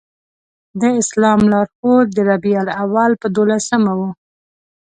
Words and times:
د 0.79 0.83
اسلام 1.01 1.39
لار 1.51 1.67
ښود 1.75 2.07
د 2.13 2.17
ربیع 2.29 2.57
الاول 2.63 3.11
په 3.21 3.27
دولسمه 3.37 3.91
و. 3.99 4.01